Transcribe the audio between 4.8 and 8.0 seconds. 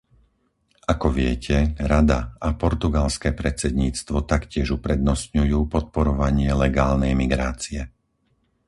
uprednostňujú podporovanie legálnej migrácie.